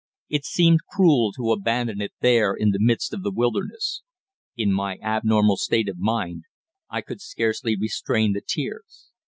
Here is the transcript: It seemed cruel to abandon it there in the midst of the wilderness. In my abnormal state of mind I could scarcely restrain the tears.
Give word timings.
It 0.29 0.45
seemed 0.45 0.79
cruel 0.89 1.31
to 1.33 1.51
abandon 1.51 2.01
it 2.01 2.11
there 2.21 2.55
in 2.55 2.71
the 2.71 2.79
midst 2.81 3.13
of 3.13 3.21
the 3.21 3.29
wilderness. 3.29 4.01
In 4.57 4.73
my 4.73 4.97
abnormal 4.99 5.57
state 5.57 5.87
of 5.89 5.99
mind 5.99 6.45
I 6.89 7.01
could 7.01 7.21
scarcely 7.21 7.75
restrain 7.77 8.33
the 8.33 8.41
tears. 8.41 9.11